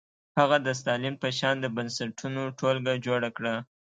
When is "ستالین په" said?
0.79-1.27